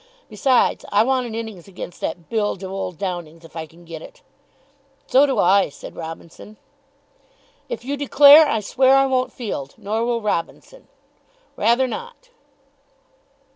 [0.29, 4.01] Besides, I want an innings against that bilge of old Downing's, if I can get
[4.01, 4.23] it."
[5.05, 6.57] "So do I," said Robinson.
[7.69, 9.75] "If you declare, I swear I won't field.
[9.77, 10.87] Nor will Robinson."
[11.55, 12.29] "Rather not."